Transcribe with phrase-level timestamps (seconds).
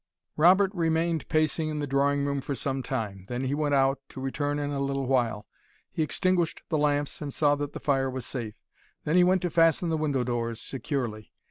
[0.35, 3.25] Robert remained pacing in the drawing room for some time.
[3.27, 5.45] Then he went out, to return in a little while.
[5.91, 8.55] He extinguished the lamps and saw that the fire was safe.
[9.03, 11.31] Then he went to fasten the window doors securely.